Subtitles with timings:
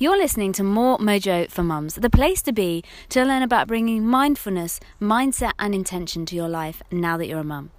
[0.00, 4.06] You're listening to More Mojo for Mums, the place to be to learn about bringing
[4.06, 7.72] mindfulness, mindset, and intention to your life now that you're a mum.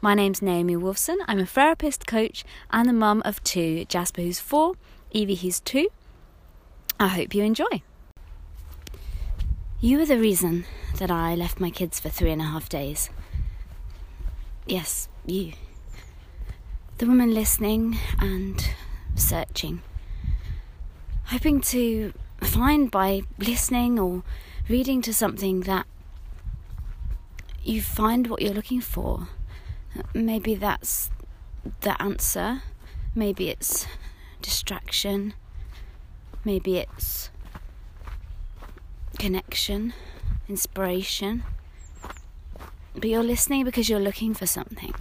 [0.00, 1.16] My name's Naomi Wolfson.
[1.26, 4.74] I'm a therapist, coach, and the mum of two Jasper, who's four,
[5.10, 5.88] Evie, who's two.
[7.00, 7.82] I hope you enjoy.
[9.80, 10.66] You are the reason
[10.98, 13.10] that I left my kids for three and a half days.
[14.68, 15.54] Yes, you.
[16.98, 18.64] The woman listening and
[19.16, 19.82] searching
[21.26, 24.22] hoping to find by listening or
[24.68, 25.86] reading to something that
[27.62, 29.28] you find what you're looking for.
[30.14, 31.10] Maybe that's
[31.80, 32.62] the answer,
[33.14, 33.86] maybe it's
[34.40, 35.34] distraction,
[36.44, 37.30] maybe it's
[39.18, 39.94] connection,
[40.48, 41.42] inspiration.
[42.94, 44.94] But you're listening because you're looking for something.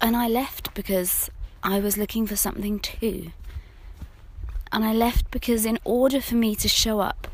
[0.00, 1.30] And I left because
[1.62, 3.32] I was looking for something too.
[4.74, 7.28] And I left because, in order for me to show up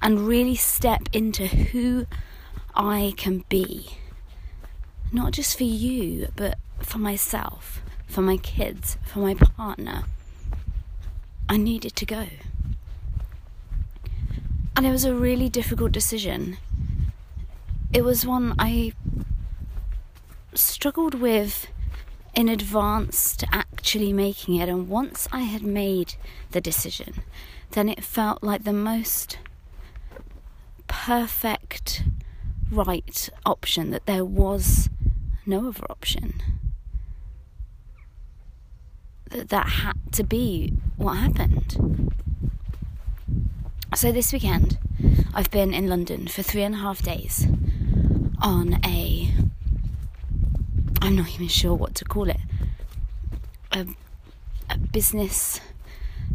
[0.00, 2.06] and really step into who
[2.76, 3.98] I can be,
[5.10, 10.04] not just for you, but for myself, for my kids, for my partner,
[11.48, 12.26] I needed to go.
[14.76, 16.56] And it was a really difficult decision.
[17.92, 18.92] It was one I
[20.54, 21.66] struggled with
[22.32, 24.68] in advance to actually making it.
[24.68, 26.16] And once I had made
[26.50, 27.22] the decision,
[27.70, 29.38] then it felt like the most
[30.88, 32.02] perfect,
[32.68, 34.88] right option that there was
[35.46, 36.42] no other option.
[39.30, 42.10] That that had to be what happened.
[43.94, 44.78] So this weekend,
[45.32, 47.46] I've been in London for three and a half days
[48.42, 49.32] on a
[51.00, 52.40] I'm not even sure what to call it.
[53.72, 53.86] A,
[54.70, 55.60] a business,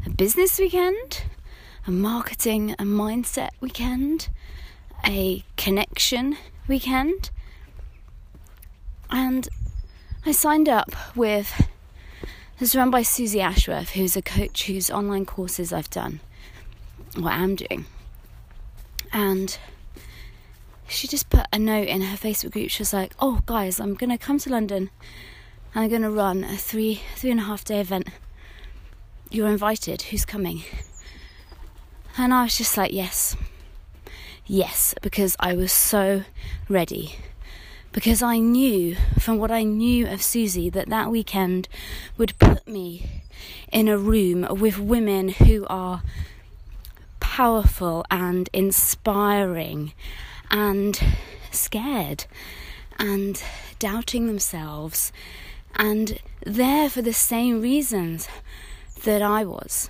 [0.06, 1.24] a business weekend,
[1.88, 4.30] a marketing and mindset weekend,
[5.06, 7.32] a connection weekend,
[9.10, 9.48] and
[10.26, 11.68] I signed up with.
[12.60, 16.20] It's run by Susie Ashworth, who's a coach whose online courses I've done,
[17.16, 17.86] what I'm doing,
[19.12, 19.58] and
[20.88, 22.70] she just put a note in her Facebook group.
[22.70, 24.92] She was like, "Oh, guys, I'm gonna come to London.
[25.74, 28.08] And I'm gonna run a three three and a half day event.
[29.30, 30.04] You're invited.
[30.04, 30.64] Who's coming?"
[32.18, 33.36] And I was just like, "Yes,
[34.46, 36.24] yes," because I was so
[36.68, 37.16] ready.
[37.94, 41.68] Because I knew from what I knew of Susie that that weekend
[42.18, 43.24] would put me
[43.72, 46.02] in a room with women who are
[47.20, 49.94] powerful and inspiring
[50.50, 51.00] and
[51.50, 52.26] scared
[52.98, 53.42] and
[53.80, 55.12] doubting themselves
[55.76, 58.28] and there for the same reasons
[59.04, 59.90] that I was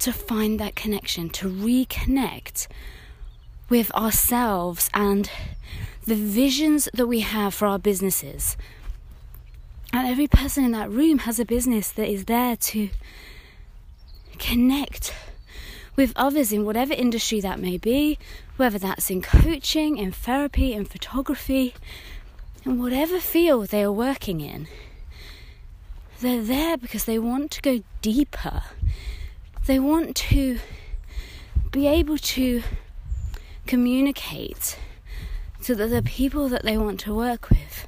[0.00, 2.66] to find that connection, to reconnect
[3.68, 5.30] with ourselves and
[6.06, 8.56] the visions that we have for our businesses.
[9.92, 12.90] And every person in that room has a business that is there to
[14.38, 15.12] connect
[15.96, 18.18] with others in whatever industry that may be,
[18.56, 21.74] whether that's in coaching, in therapy, in photography,
[22.64, 24.66] in whatever field they are working in.
[26.20, 28.62] They're there because they want to go deeper.
[29.66, 30.58] They want to
[31.72, 32.62] be able to
[33.66, 34.78] communicate
[35.62, 37.86] to the, the people that they want to work with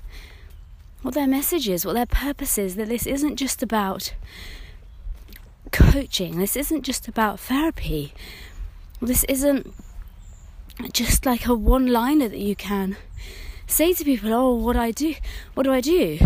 [1.02, 4.14] what their message is, what their purpose is, that this isn't just about
[5.72, 6.38] coaching.
[6.38, 8.14] This isn't just about therapy.
[9.00, 9.74] This isn't
[10.92, 12.96] just like a one liner that you can
[13.66, 15.14] say to people, oh, what do I do?
[15.54, 16.18] What do I do?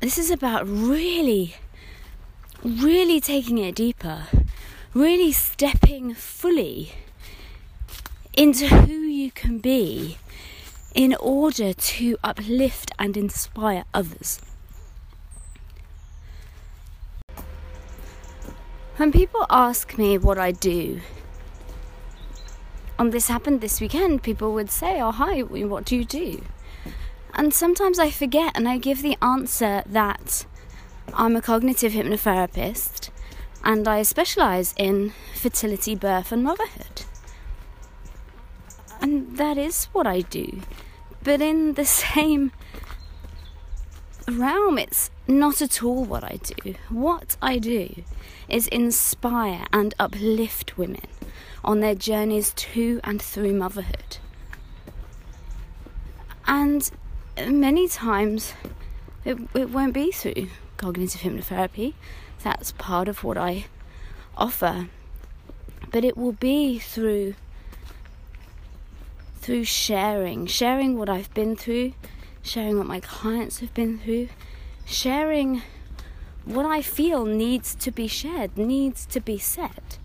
[0.00, 1.56] This is about really,
[2.62, 4.26] really taking it deeper,
[4.92, 6.92] really stepping fully
[8.34, 10.18] into who you can be
[10.94, 14.40] in order to uplift and inspire others.
[18.96, 21.00] When people ask me what I do,
[22.98, 26.42] and this happened this weekend, people would say, Oh, hi, what do you do?
[27.34, 30.46] And sometimes I forget and I give the answer that
[31.12, 33.10] I'm a cognitive hypnotherapist
[33.64, 37.02] and I specialize in fertility, birth, and motherhood.
[39.00, 40.60] And that is what I do.
[41.22, 42.52] But in the same
[44.28, 46.74] realm, it's not at all what I do.
[46.88, 48.04] What I do
[48.48, 51.08] is inspire and uplift women
[51.64, 54.18] on their journeys to and through motherhood.
[56.46, 56.90] And
[57.48, 58.52] many times
[59.24, 61.94] it, it won't be through cognitive hypnotherapy.
[62.42, 63.66] That's part of what I
[64.36, 64.88] offer.
[65.90, 67.34] But it will be through
[69.40, 71.92] through sharing, sharing what I've been through,
[72.42, 74.28] sharing what my clients have been through,
[74.86, 75.60] sharing
[76.46, 79.98] what I feel needs to be shared, needs to be said.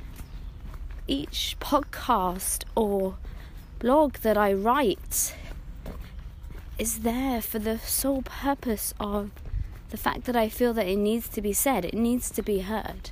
[1.09, 3.15] Each podcast or
[3.79, 5.35] blog that I write
[6.77, 9.31] is there for the sole purpose of
[9.89, 12.59] the fact that I feel that it needs to be said, it needs to be
[12.59, 13.09] heard.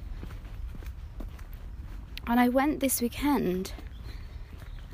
[2.27, 3.73] And I went this weekend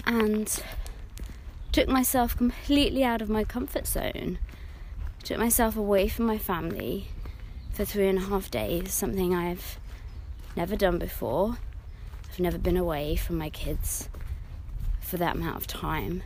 [0.05, 0.63] and
[1.73, 4.39] took myself completely out of my comfort zone,
[5.23, 7.09] took myself away from my family
[7.73, 9.77] for three and a half days, something I've
[10.55, 11.57] never done before.
[12.33, 14.09] I've never been away from my kids
[14.99, 16.23] for that amount of time.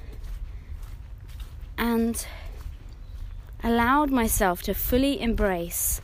[1.77, 2.25] And
[3.61, 5.99] allowed myself to fully embrace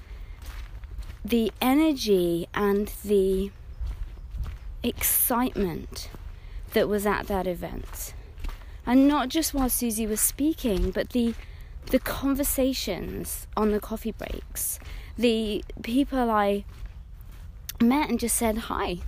[1.23, 3.51] the energy and the
[4.83, 6.09] excitement
[6.73, 8.13] that was at that event
[8.85, 11.33] and not just while Susie was speaking, but the
[11.85, 14.79] the conversations on the coffee breaks,
[15.17, 16.65] the people I
[17.81, 18.99] met and just said hi.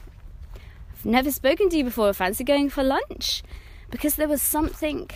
[1.06, 2.12] Never spoken to you before.
[2.13, 3.44] Fancy going for lunch?
[3.92, 5.07] Because there was something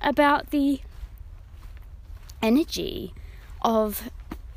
[0.00, 0.80] about the
[2.40, 3.12] energy
[3.62, 4.10] of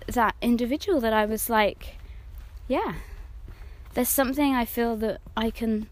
[0.05, 1.95] that individual that I was like,
[2.67, 2.93] yeah,
[3.95, 5.89] there's something I feel that I can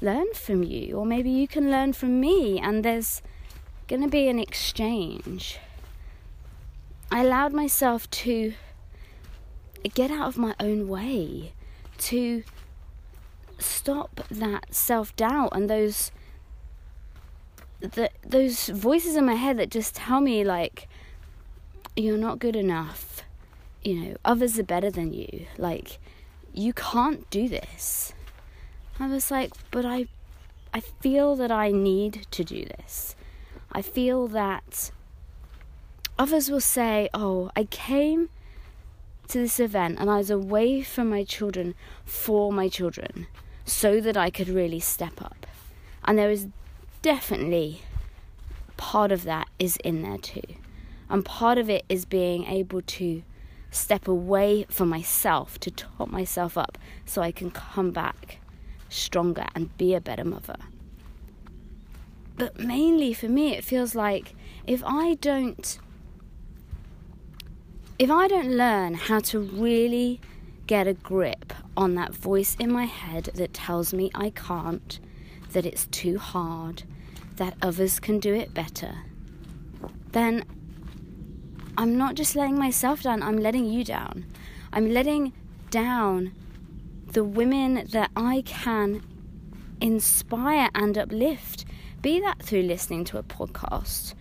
[0.00, 3.20] learn from you, or maybe you can learn from me, and there's
[3.88, 5.58] going to be an exchange.
[7.10, 8.54] I allowed myself to
[9.94, 11.52] get out of my own way,
[11.98, 12.44] to
[13.58, 16.10] stop that self doubt and those
[17.80, 20.88] the, those voices in my head that just tell me like
[21.96, 23.22] you're not good enough.
[23.82, 25.46] You know others are better than you.
[25.56, 25.98] Like
[26.52, 28.12] you can't do this.
[28.98, 30.06] I was like, but I
[30.72, 33.14] I feel that I need to do this.
[33.72, 34.90] I feel that
[36.18, 38.28] others will say, "Oh, I came
[39.28, 41.74] to this event and I was away from my children
[42.04, 43.26] for my children
[43.68, 45.46] so that I could really step up."
[46.04, 46.48] And there is
[47.02, 47.82] definitely
[48.76, 50.54] part of that is in there too.
[51.10, 53.22] And part of it is being able to
[53.70, 58.38] step away from myself to top myself up so I can come back
[58.88, 60.56] stronger and be a better mother.
[62.36, 64.34] But mainly for me, it feels like
[64.66, 65.78] if I don't.
[67.98, 70.20] If I don't learn how to really
[70.68, 75.00] get a grip on that voice in my head that tells me I can't,
[75.52, 76.84] that it's too hard,
[77.36, 78.94] that others can do it better,
[80.12, 80.44] then
[81.78, 84.26] I'm not just letting myself down, I'm letting you down.
[84.72, 85.32] I'm letting
[85.70, 86.34] down
[87.12, 89.02] the women that I can
[89.80, 91.64] inspire and uplift,
[92.02, 94.14] be that through listening to a podcast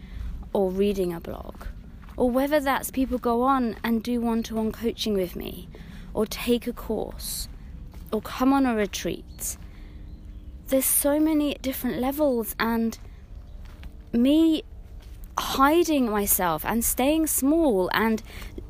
[0.54, 1.66] or reading a blog,
[2.16, 5.68] or whether that's people go on and do one to one coaching with me,
[6.18, 7.48] or take a course,
[8.12, 9.56] or come on a retreat.
[10.70, 12.98] There's so many different levels, and
[14.12, 14.64] me
[15.38, 18.24] hiding myself and staying small and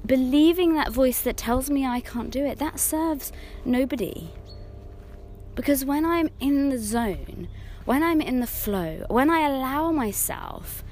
[0.06, 3.32] believing that voice that tells me I can't do it, that serves
[3.64, 4.30] nobody.
[5.56, 7.48] Because when I'm in the zone,
[7.86, 10.84] when I'm in the flow, when I allow myself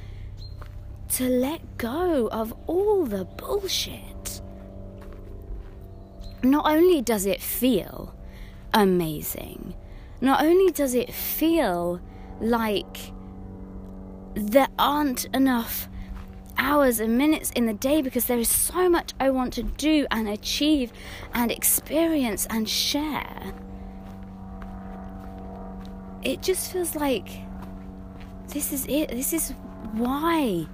[1.15, 4.34] to let go of all the bullshit,
[6.51, 8.15] not only does it feel
[8.73, 9.75] amazing,
[10.21, 12.01] not only does it feel
[12.39, 13.11] like
[14.35, 15.87] there aren't enough
[16.57, 20.07] hours and minutes in the day because there is so much I want to do
[20.11, 20.91] and achieve
[21.33, 23.53] and experience and share.
[26.23, 27.29] It just feels like
[28.47, 29.09] this is it.
[29.09, 29.53] This is
[29.93, 30.67] why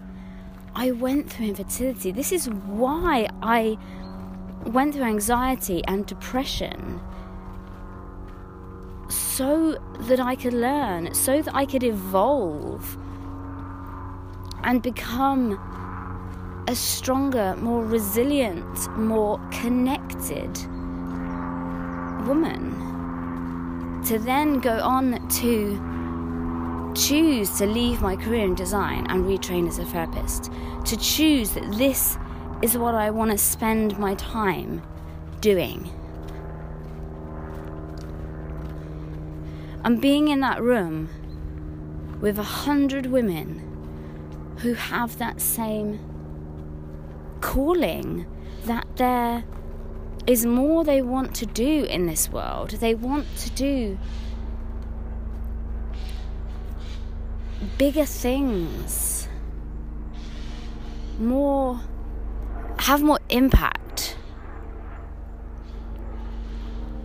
[0.75, 2.11] I went through infertility.
[2.11, 3.77] This is why I
[4.65, 7.01] went through anxiety and depression.
[9.09, 12.97] So that I could learn, so that I could evolve
[14.63, 15.59] and become
[16.67, 20.55] a stronger, more resilient, more connected
[22.27, 22.77] woman.
[24.07, 29.79] To then go on to choose to leave my career in design and retrain as
[29.79, 30.51] a therapist.
[30.85, 32.17] To choose that this
[32.61, 34.81] is what I want to spend my time
[35.39, 35.89] doing.
[39.83, 41.09] And being in that room
[42.21, 45.99] with a hundred women who have that same
[47.41, 48.27] calling,
[48.65, 49.43] that they're
[50.45, 52.69] more they want to do in this world.
[52.69, 53.97] They want to do
[57.77, 59.27] bigger things,
[61.19, 61.81] more,
[62.81, 64.17] have more impact.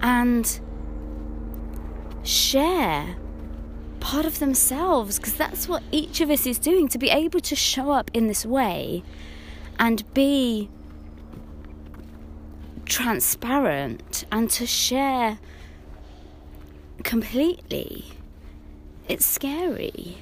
[0.01, 0.61] And
[2.23, 3.17] share
[4.01, 7.55] part of themselves because that's what each of us is doing to be able to
[7.55, 9.03] show up in this way
[9.79, 10.71] and be
[12.87, 15.39] transparent and to share
[17.03, 18.05] completely.
[19.09, 20.19] It's scary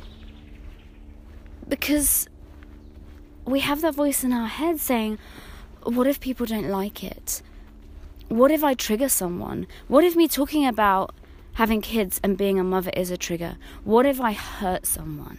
[1.68, 2.28] because
[3.44, 5.18] we have that voice in our head saying,
[5.82, 7.42] What if people don't like it?
[8.28, 9.66] What if I trigger someone?
[9.86, 11.14] What if me talking about
[11.54, 13.56] having kids and being a mother is a trigger?
[13.84, 15.38] What if I hurt someone?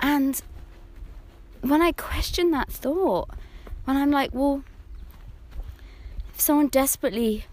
[0.00, 0.40] And
[1.60, 3.30] when I question that thought,
[3.84, 4.62] when I'm like, well,
[6.34, 7.46] if someone desperately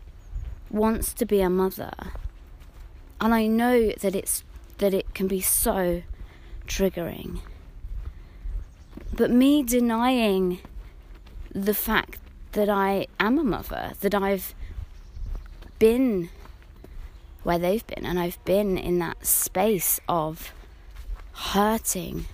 [0.70, 1.94] wants to be a mother,
[3.20, 4.44] and I know that it's
[4.77, 6.03] that it can be so
[6.67, 7.39] triggering,
[9.15, 10.60] but me denying
[11.51, 12.19] the fact
[12.51, 14.53] that I am a mother, that I've
[15.79, 16.29] been
[17.43, 20.53] where they've been, and I've been in that space of
[21.34, 22.25] hurting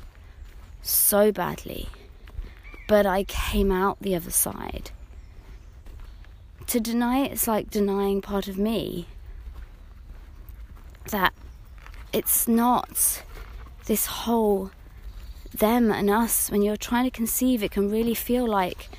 [0.82, 1.90] so badly,
[2.88, 4.92] but I came out the other side
[6.72, 9.06] to deny it is like denying part of me.
[11.10, 11.34] That
[12.14, 13.24] it's not
[13.88, 14.72] this whole
[15.52, 16.50] them and us.
[16.50, 18.90] When you're trying to conceive, it can really feel like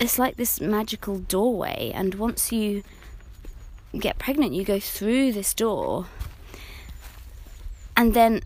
[0.00, 2.82] it's like this magical doorway, and once you
[3.98, 6.06] get pregnant, you go through this door,
[7.96, 8.42] and then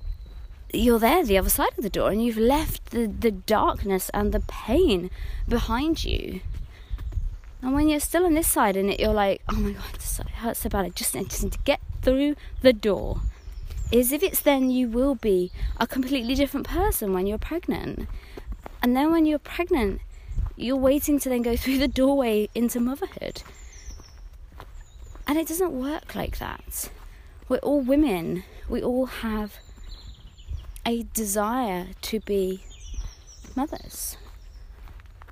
[0.73, 4.33] you're there, the other side of the door, and you've left the, the darkness and
[4.33, 5.11] the pain
[5.49, 6.41] behind you.
[7.63, 10.29] And when you're still on this side and it, you're like, oh my god, it
[10.29, 10.85] hurts so bad.
[10.85, 13.23] I just, I just need to get through the door.
[13.93, 18.09] Is if it's then you will be a completely different person when you're pregnant.
[18.83, 20.01] And then when you're pregnant,
[20.57, 23.43] you're waiting to then go through the doorway into motherhood.
[25.27, 26.91] And it doesn't work like that.
[27.49, 28.45] We're all women.
[28.69, 29.59] We all have
[30.85, 32.63] a desire to be
[33.57, 34.17] mothers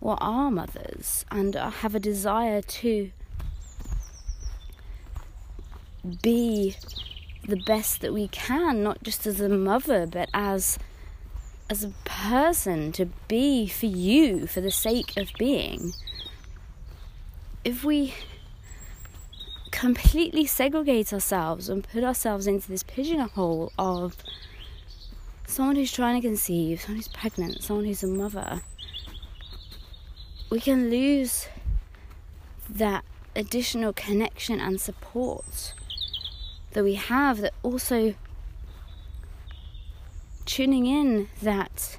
[0.01, 3.11] or are mothers and have a desire to
[6.23, 6.77] be
[7.47, 10.79] the best that we can not just as a mother but as
[11.71, 15.93] as a person to be for you for the sake of being.
[17.65, 18.15] If we
[19.71, 24.17] completely segregate ourselves and put ourselves into this pigeonhole of
[25.47, 28.61] someone who's trying to conceive, someone who's pregnant, someone who's a mother,
[30.51, 31.49] we can lose
[32.69, 35.75] that additional connection and support
[36.75, 38.15] that we have that also
[40.45, 41.99] tuning in that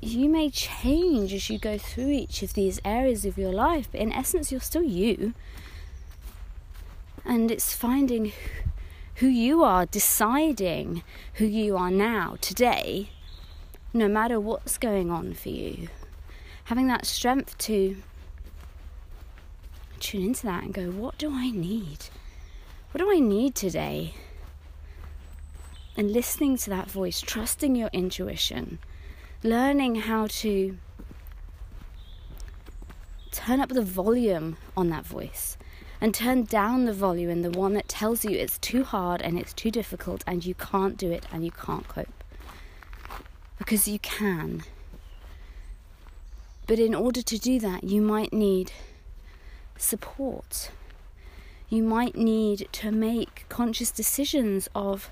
[0.00, 4.00] you may change as you go through each of these areas of your life, but
[4.00, 5.34] in essence, you're still you.
[7.24, 8.32] And it's finding
[9.16, 11.02] who you are, deciding
[11.34, 13.10] who you are now, today,
[13.92, 15.88] no matter what's going on for you
[16.70, 17.96] having that strength to
[19.98, 21.98] tune into that and go, what do I need?
[22.92, 24.14] What do I need today?
[25.96, 28.80] And listening to that voice, trusting your intuition,
[29.44, 30.76] learning how to
[33.30, 35.56] turn up the volume on that voice
[36.00, 39.38] and turn down the volume in the one that tells you it's too hard and
[39.38, 42.24] it's too difficult and you can't do it and you can't cope.
[43.58, 44.64] Because you can.
[46.66, 48.72] But in order to do that, you might need
[49.76, 50.70] support.
[51.70, 55.08] You might need to make conscious decisions of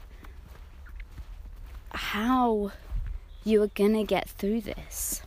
[1.92, 2.72] how
[3.44, 5.22] you are going to get through this.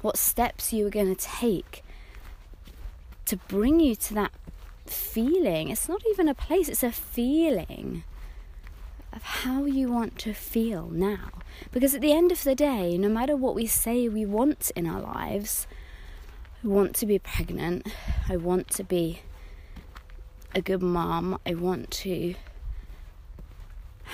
[0.00, 1.84] What steps you are going to take
[3.26, 4.32] to bring you to that
[4.86, 5.68] feeling.
[5.68, 8.04] It's not even a place, it's a feeling
[9.12, 11.30] of how you want to feel now.
[11.72, 14.86] Because at the end of the day, no matter what we say we want in
[14.86, 15.66] our lives,
[16.64, 17.86] I want to be pregnant,
[18.28, 19.20] I want to be
[20.56, 22.34] a good mom, I want to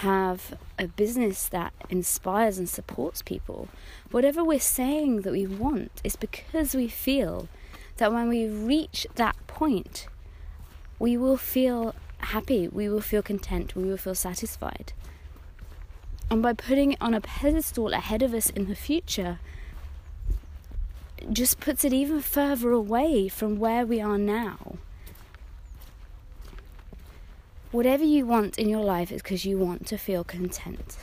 [0.00, 3.68] have a business that inspires and supports people.
[4.10, 7.48] Whatever we're saying that we want is because we feel
[7.98, 10.08] that when we reach that point,
[10.98, 14.92] we will feel happy, we will feel content, we will feel satisfied.
[16.28, 19.38] And by putting it on a pedestal ahead of us in the future,
[21.30, 24.78] just puts it even further away from where we are now.
[27.72, 30.98] Whatever you want in your life is because you want to feel content.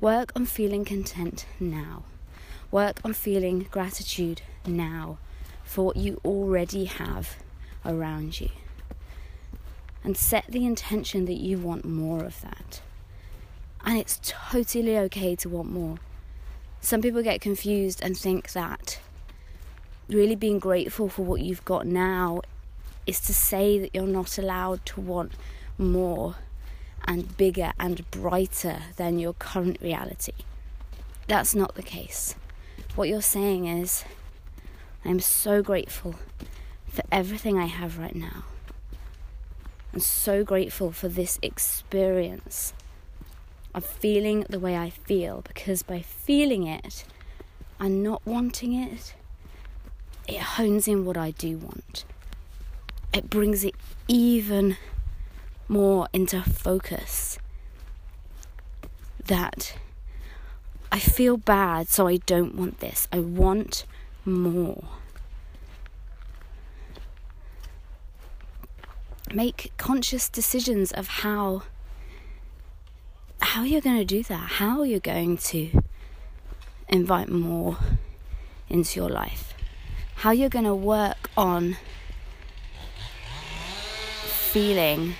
[0.00, 2.04] Work on feeling content now.
[2.70, 5.18] Work on feeling gratitude now
[5.62, 7.36] for what you already have
[7.84, 8.48] around you.
[10.02, 12.80] And set the intention that you want more of that.
[13.84, 15.98] And it's totally okay to want more.
[16.80, 19.00] Some people get confused and think that
[20.08, 22.40] really being grateful for what you've got now
[23.06, 25.32] is to say that you're not allowed to want
[25.80, 26.36] more
[27.04, 30.32] and bigger and brighter than your current reality.
[31.26, 32.34] That's not the case.
[32.94, 34.04] What you're saying is,
[35.04, 36.16] I'm so grateful
[36.88, 38.44] for everything I have right now.
[39.92, 42.74] I'm so grateful for this experience
[43.74, 47.04] of feeling the way I feel because by feeling it
[47.78, 49.14] and not wanting it,
[50.28, 52.04] it hones in what I do want.
[53.12, 53.74] It brings it
[54.06, 54.76] even
[55.70, 57.38] more into focus.
[59.26, 59.78] That
[60.90, 63.06] I feel bad, so I don't want this.
[63.12, 63.84] I want
[64.24, 64.82] more.
[69.32, 71.62] Make conscious decisions of how
[73.40, 75.82] how you're going to do that, how you're going to
[76.88, 77.78] invite more
[78.68, 79.54] into your life,
[80.16, 81.76] how you're going to work on
[84.52, 85.14] feeling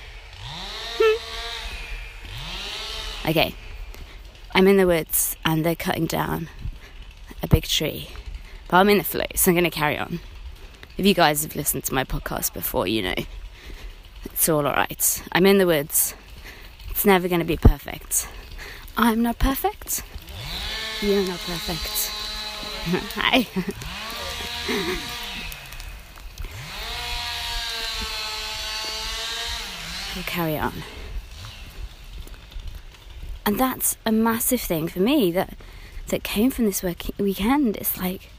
[3.23, 3.53] Okay,
[4.55, 6.49] I'm in the woods and they're cutting down
[7.43, 8.09] a big tree,
[8.67, 10.19] but I'm in the flow, so I'm going to carry on.
[10.97, 13.13] If you guys have listened to my podcast before, you know
[14.25, 15.23] it's all alright.
[15.31, 16.15] I'm in the woods.
[16.89, 18.27] It's never going to be perfect.
[18.97, 20.03] I'm not perfect.
[21.01, 22.11] You're not perfect.
[23.15, 23.47] Hi.
[30.15, 30.73] we'll carry on
[33.45, 35.57] and that's a massive thing for me that
[36.07, 37.77] that came from this work- weekend.
[37.77, 38.29] It's like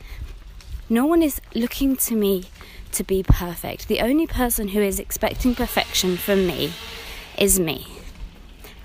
[0.89, 2.45] no one is looking to me
[2.93, 3.89] to be perfect.
[3.89, 6.75] The only person who is expecting perfection from me
[7.39, 7.87] is me.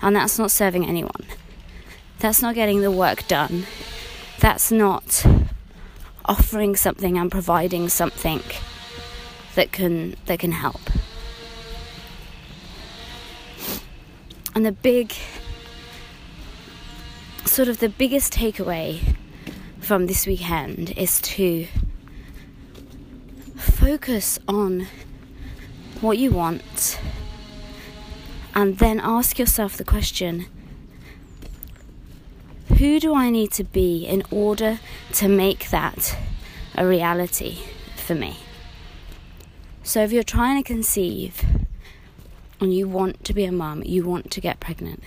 [0.00, 1.26] And that's not serving anyone.
[2.18, 3.66] That's not getting the work done.
[4.40, 5.24] That's not
[6.24, 8.42] offering something and providing something
[9.54, 10.80] that can that can help.
[14.54, 15.12] And the big
[17.48, 19.16] sort of the biggest takeaway
[19.80, 21.66] from this weekend is to
[23.56, 24.86] focus on
[26.00, 27.00] what you want
[28.54, 30.46] and then ask yourself the question
[32.76, 34.78] who do I need to be in order
[35.14, 36.16] to make that
[36.76, 37.58] a reality
[37.96, 38.36] for me?
[39.82, 41.42] So, if you're trying to conceive
[42.60, 45.02] and you want to be a mum, you want to get pregnant,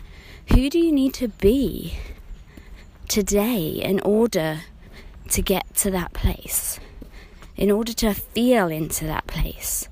[0.47, 1.97] who do you need to be
[3.11, 4.61] today in order
[5.29, 6.79] to get to that place,
[7.57, 9.89] in order to feel into that place.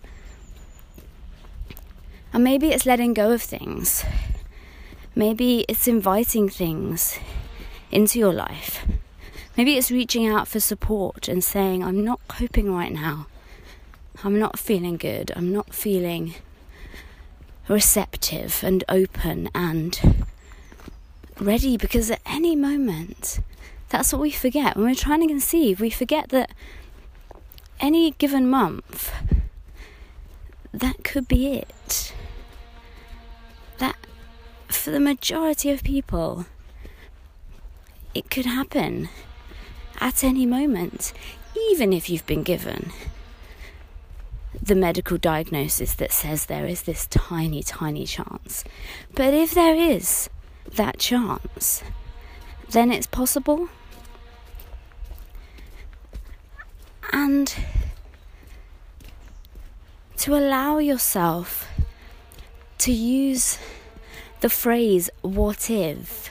[2.31, 4.05] And maybe it's letting go of things.
[5.15, 7.19] Maybe it's inviting things
[7.91, 8.85] into your life.
[9.57, 13.27] Maybe it's reaching out for support and saying, I'm not coping right now.
[14.23, 15.33] I'm not feeling good.
[15.35, 16.35] I'm not feeling
[17.67, 19.99] receptive and open and
[21.41, 23.39] ready because at any moment,
[23.89, 24.75] that's what we forget.
[24.75, 26.51] When we're trying to conceive, we forget that
[27.79, 29.11] any given month,
[30.73, 32.13] that could be it.
[33.77, 33.95] That,
[34.67, 36.45] for the majority of people,
[38.13, 39.09] it could happen
[39.99, 41.13] at any moment,
[41.71, 42.91] even if you've been given
[44.61, 48.63] the medical diagnosis that says there is this tiny, tiny chance.
[49.15, 50.29] But if there is,
[50.75, 51.83] that chance,
[52.69, 53.69] then it's possible.
[57.11, 57.53] And
[60.17, 61.67] to allow yourself
[62.79, 63.57] to use
[64.41, 66.29] the phrase what if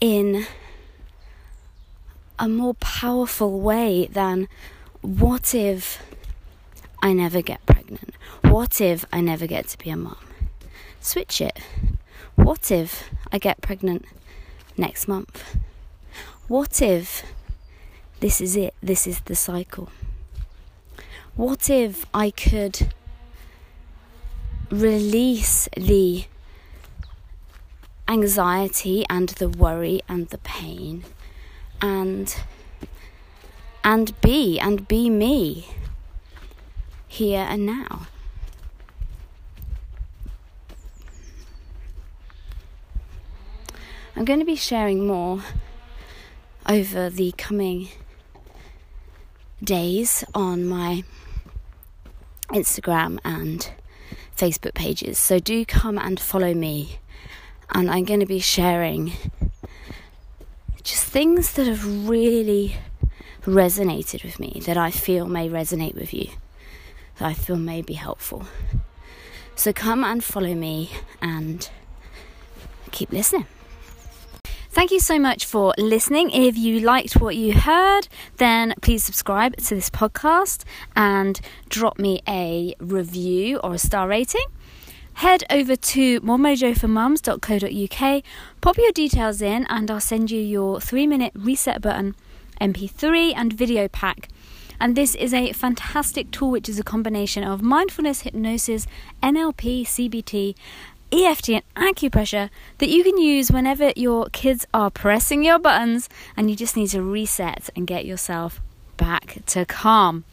[0.00, 0.46] in
[2.38, 4.48] a more powerful way than
[5.00, 6.02] what if
[7.02, 8.14] I never get pregnant?
[8.42, 10.16] What if I never get to be a mom?
[11.00, 11.58] Switch it.
[12.38, 14.04] What if I get pregnant
[14.76, 15.56] next month?
[16.46, 17.24] What if
[18.20, 18.74] this is it?
[18.82, 19.90] This is the cycle.
[21.36, 22.92] What if I could
[24.70, 26.24] release the
[28.08, 31.04] anxiety and the worry and the pain
[31.80, 32.34] and
[33.84, 35.68] and be and be me
[37.06, 38.06] here and now.
[44.18, 45.44] I'm going to be sharing more
[46.68, 47.88] over the coming
[49.62, 51.04] days on my
[52.48, 53.70] Instagram and
[54.36, 55.18] Facebook pages.
[55.18, 56.98] So do come and follow me.
[57.72, 59.12] And I'm going to be sharing
[60.82, 62.76] just things that have really
[63.44, 66.30] resonated with me, that I feel may resonate with you,
[67.18, 68.46] that I feel may be helpful.
[69.54, 70.90] So come and follow me
[71.22, 71.70] and
[72.90, 73.46] keep listening.
[74.70, 76.30] Thank you so much for listening.
[76.30, 82.20] If you liked what you heard, then please subscribe to this podcast and drop me
[82.28, 84.44] a review or a star rating.
[85.14, 88.22] Head over to moremojoformums.co.uk,
[88.60, 92.14] pop your details in, and I'll send you your three minute reset button,
[92.60, 94.28] MP3, and video pack.
[94.78, 98.86] And this is a fantastic tool which is a combination of mindfulness, hypnosis,
[99.22, 100.54] NLP, CBT,
[101.10, 106.50] EFT and acupressure that you can use whenever your kids are pressing your buttons and
[106.50, 108.60] you just need to reset and get yourself
[108.96, 110.24] back to calm.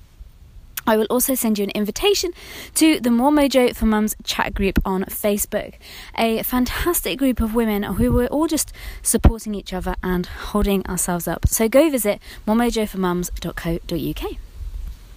[0.87, 2.31] I will also send you an invitation
[2.75, 5.75] to the More Mojo for Mums chat group on Facebook.
[6.17, 11.27] A fantastic group of women who are all just supporting each other and holding ourselves
[11.27, 11.47] up.
[11.47, 14.37] So go visit moremojoformums.co.uk.